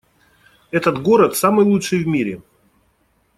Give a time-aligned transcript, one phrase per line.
[0.71, 2.41] Этот город самый лучший в мире!